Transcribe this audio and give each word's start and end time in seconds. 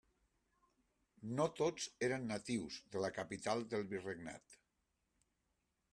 No 1.39 1.45
tots 1.59 1.85
eren 2.09 2.25
natius 2.33 2.79
de 2.95 3.03
la 3.07 3.11
capital 3.21 3.65
del 3.75 3.89
virregnat. 3.95 4.61